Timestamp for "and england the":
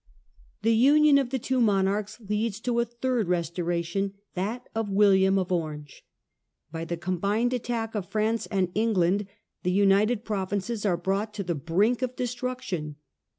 8.47-9.69